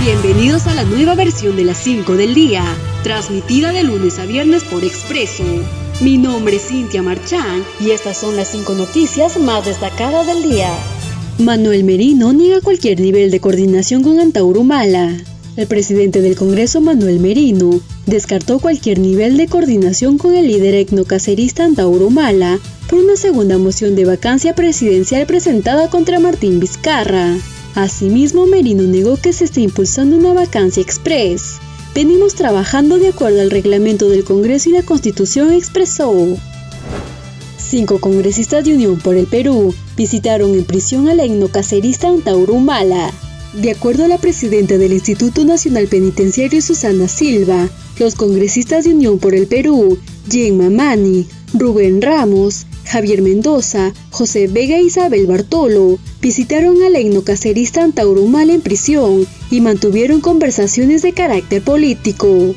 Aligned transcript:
Bienvenidos 0.00 0.66
a 0.66 0.74
la 0.74 0.84
nueva 0.84 1.14
versión 1.14 1.56
de 1.56 1.64
las 1.64 1.76
5 1.76 2.16
del 2.16 2.32
día, 2.32 2.64
transmitida 3.02 3.70
de 3.70 3.84
lunes 3.84 4.18
a 4.18 4.24
viernes 4.24 4.64
por 4.64 4.82
Expreso. 4.82 5.44
Mi 6.00 6.16
nombre 6.16 6.56
es 6.56 6.68
Cintia 6.68 7.02
Marchán 7.02 7.62
y 7.78 7.90
estas 7.90 8.16
son 8.16 8.34
las 8.34 8.48
5 8.48 8.72
noticias 8.76 9.38
más 9.38 9.66
destacadas 9.66 10.26
del 10.26 10.42
día. 10.42 10.72
Manuel 11.38 11.84
Merino 11.84 12.32
niega 12.32 12.62
cualquier 12.62 12.98
nivel 12.98 13.30
de 13.30 13.40
coordinación 13.40 14.02
con 14.02 14.18
Antaurumala. 14.20 15.18
El 15.56 15.66
presidente 15.66 16.22
del 16.22 16.34
Congreso, 16.34 16.80
Manuel 16.80 17.20
Merino, 17.20 17.82
descartó 18.06 18.58
cualquier 18.58 19.00
nivel 19.00 19.36
de 19.36 19.48
coordinación 19.48 20.16
con 20.16 20.34
el 20.34 20.46
líder 20.46 20.76
etnocacerista 20.76 21.64
Antaurumala 21.64 22.58
por 22.88 23.00
una 23.00 23.16
segunda 23.16 23.58
moción 23.58 23.96
de 23.96 24.06
vacancia 24.06 24.54
presidencial 24.54 25.26
presentada 25.26 25.90
contra 25.90 26.20
Martín 26.20 26.58
Vizcarra. 26.58 27.36
Asimismo, 27.74 28.46
Merino 28.46 28.82
negó 28.82 29.16
que 29.16 29.32
se 29.32 29.44
esté 29.44 29.60
impulsando 29.60 30.16
una 30.16 30.32
vacancia 30.32 30.82
express. 30.82 31.58
Venimos 31.94 32.34
trabajando 32.34 32.98
de 32.98 33.08
acuerdo 33.08 33.40
al 33.40 33.50
reglamento 33.50 34.08
del 34.08 34.24
Congreso 34.24 34.70
y 34.70 34.72
la 34.72 34.82
Constitución, 34.82 35.52
expresó. 35.52 36.36
Cinco 37.58 38.00
congresistas 38.00 38.64
de 38.64 38.74
Unión 38.74 38.98
por 38.98 39.14
el 39.16 39.26
Perú 39.26 39.74
visitaron 39.96 40.54
en 40.54 40.64
prisión 40.64 41.08
al 41.08 41.20
etnocacerista 41.20 42.08
Antauro 42.08 42.54
Humala. 42.54 43.12
De 43.52 43.70
acuerdo 43.70 44.04
a 44.04 44.08
la 44.08 44.18
presidenta 44.18 44.76
del 44.76 44.92
Instituto 44.92 45.44
Nacional 45.44 45.86
Penitenciario 45.86 46.62
Susana 46.62 47.06
Silva, 47.06 47.68
los 47.98 48.14
congresistas 48.14 48.84
de 48.84 48.94
Unión 48.94 49.18
por 49.18 49.34
el 49.34 49.46
Perú, 49.46 49.98
Jean 50.28 50.56
Mamani, 50.56 51.26
Rubén 51.54 52.02
Ramos, 52.02 52.66
Javier 52.90 53.22
Mendoza, 53.22 53.92
José 54.10 54.48
Vega 54.48 54.76
e 54.76 54.82
Isabel 54.82 55.28
Bartolo 55.28 56.00
visitaron 56.20 56.82
al 56.82 56.96
etnocacerista 56.96 57.84
Antaurumal 57.84 58.50
en 58.50 58.62
prisión 58.62 59.28
y 59.48 59.60
mantuvieron 59.60 60.20
conversaciones 60.20 61.00
de 61.02 61.12
carácter 61.12 61.62
político. 61.62 62.52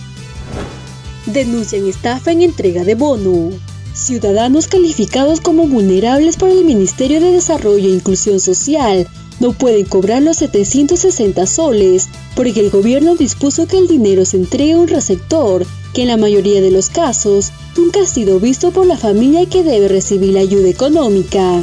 Denuncian 1.27 1.85
estafa 1.85 2.31
en 2.31 2.41
entrega 2.41 2.83
de 2.83 2.95
bono. 2.95 3.51
Ciudadanos 3.93 4.67
calificados 4.67 5.39
como 5.39 5.67
vulnerables 5.67 6.35
por 6.35 6.49
el 6.49 6.65
Ministerio 6.65 7.21
de 7.21 7.31
Desarrollo 7.31 7.87
e 7.87 7.91
Inclusión 7.91 8.39
Social 8.39 9.07
no 9.43 9.51
pueden 9.51 9.85
cobrar 9.85 10.21
los 10.21 10.37
760 10.37 11.45
soles 11.47 12.07
porque 12.33 12.61
el 12.61 12.69
gobierno 12.69 13.15
dispuso 13.15 13.67
que 13.67 13.77
el 13.77 13.89
dinero 13.89 14.23
se 14.23 14.37
entregue 14.37 14.71
a 14.71 14.77
un 14.77 14.87
receptor 14.87 15.65
que 15.93 16.03
en 16.03 16.07
la 16.07 16.15
mayoría 16.15 16.61
de 16.61 16.71
los 16.71 16.89
casos 16.89 17.51
nunca 17.77 18.01
ha 18.01 18.07
sido 18.07 18.39
visto 18.39 18.71
por 18.71 18.85
la 18.85 18.97
familia 18.97 19.45
que 19.47 19.63
debe 19.63 19.89
recibir 19.89 20.33
la 20.33 20.39
ayuda 20.39 20.69
económica. 20.69 21.61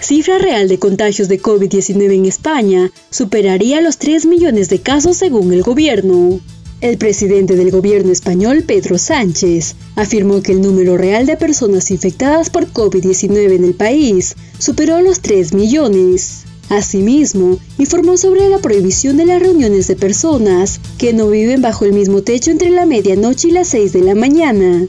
Cifra 0.00 0.38
real 0.38 0.68
de 0.68 0.78
contagios 0.78 1.26
de 1.26 1.42
COVID-19 1.42 2.14
en 2.14 2.24
España 2.24 2.92
superaría 3.10 3.80
los 3.80 3.98
3 3.98 4.26
millones 4.26 4.68
de 4.68 4.80
casos 4.80 5.16
según 5.16 5.52
el 5.52 5.62
gobierno. 5.62 6.38
El 6.80 6.98
presidente 6.98 7.56
del 7.56 7.72
gobierno 7.72 8.12
español, 8.12 8.62
Pedro 8.64 8.98
Sánchez, 8.98 9.74
afirmó 9.96 10.40
que 10.42 10.52
el 10.52 10.60
número 10.60 10.96
real 10.98 11.26
de 11.26 11.36
personas 11.36 11.90
infectadas 11.90 12.50
por 12.50 12.70
COVID-19 12.70 13.54
en 13.54 13.64
el 13.64 13.74
país 13.74 14.36
superó 14.58 15.00
los 15.00 15.20
3 15.20 15.54
millones. 15.54 16.43
Asimismo, 16.68 17.58
informó 17.78 18.16
sobre 18.16 18.48
la 18.48 18.58
prohibición 18.58 19.16
de 19.16 19.26
las 19.26 19.40
reuniones 19.40 19.86
de 19.86 19.96
personas 19.96 20.80
que 20.98 21.12
no 21.12 21.28
viven 21.28 21.62
bajo 21.62 21.84
el 21.84 21.92
mismo 21.92 22.22
techo 22.22 22.50
entre 22.50 22.70
la 22.70 22.86
medianoche 22.86 23.48
y 23.48 23.52
las 23.52 23.68
6 23.68 23.92
de 23.92 24.02
la 24.02 24.14
mañana. 24.14 24.86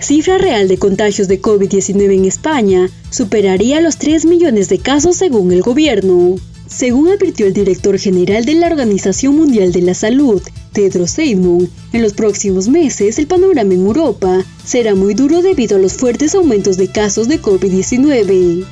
Cifra 0.00 0.38
real 0.38 0.68
de 0.68 0.78
contagios 0.78 1.28
de 1.28 1.40
COVID-19 1.42 2.14
en 2.14 2.24
España 2.24 2.90
superaría 3.10 3.80
los 3.80 3.98
3 3.98 4.24
millones 4.24 4.68
de 4.68 4.78
casos 4.78 5.16
según 5.16 5.52
el 5.52 5.62
gobierno. 5.62 6.36
Según 6.66 7.08
advirtió 7.08 7.46
el 7.46 7.52
director 7.52 7.98
general 7.98 8.44
de 8.44 8.54
la 8.54 8.68
Organización 8.68 9.36
Mundial 9.36 9.72
de 9.72 9.82
la 9.82 9.94
Salud, 9.94 10.40
Tedros 10.72 11.18
Adhanom, 11.18 11.66
en 11.92 12.02
los 12.02 12.12
próximos 12.12 12.68
meses 12.68 13.18
el 13.18 13.26
panorama 13.26 13.74
en 13.74 13.84
Europa 13.84 14.44
será 14.64 14.94
muy 14.94 15.14
duro 15.14 15.42
debido 15.42 15.76
a 15.76 15.80
los 15.80 15.94
fuertes 15.94 16.34
aumentos 16.34 16.76
de 16.76 16.88
casos 16.88 17.26
de 17.26 17.42
COVID-19. 17.42 18.64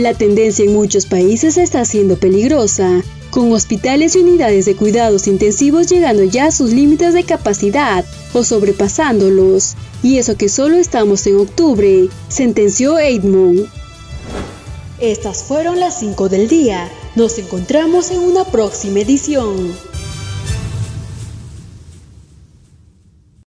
La 0.00 0.14
tendencia 0.14 0.64
en 0.64 0.72
muchos 0.72 1.04
países 1.04 1.58
está 1.58 1.84
siendo 1.84 2.16
peligrosa, 2.16 3.02
con 3.28 3.52
hospitales 3.52 4.16
y 4.16 4.20
unidades 4.20 4.64
de 4.64 4.74
cuidados 4.74 5.26
intensivos 5.26 5.88
llegando 5.88 6.24
ya 6.24 6.46
a 6.46 6.52
sus 6.52 6.70
límites 6.70 7.12
de 7.12 7.24
capacidad 7.24 8.02
o 8.32 8.42
sobrepasándolos. 8.42 9.74
Y 10.02 10.16
eso 10.16 10.38
que 10.38 10.48
solo 10.48 10.78
estamos 10.78 11.26
en 11.26 11.36
octubre, 11.36 12.08
sentenció 12.30 12.98
Edmund. 12.98 13.68
Estas 15.00 15.44
fueron 15.44 15.78
las 15.78 16.00
5 16.00 16.30
del 16.30 16.48
día. 16.48 16.90
Nos 17.14 17.38
encontramos 17.38 18.10
en 18.10 18.20
una 18.20 18.46
próxima 18.46 19.00
edición. 19.00 19.70